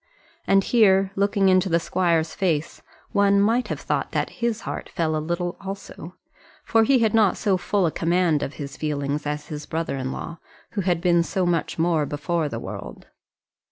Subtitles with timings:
[0.47, 5.15] And here, looking into the squire's face, one might have thought that his heart fell
[5.15, 6.15] a little also;
[6.65, 10.11] for he had not so full a command of his feelings as his brother in
[10.11, 10.39] law,
[10.71, 13.09] who had been so much more before the world.